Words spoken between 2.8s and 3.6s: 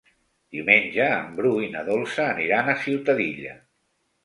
Ciutadilla.